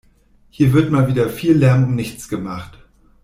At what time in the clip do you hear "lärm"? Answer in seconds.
1.55-1.83